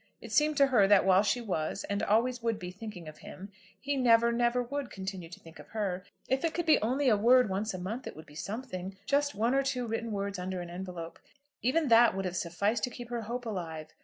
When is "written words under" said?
9.85-10.59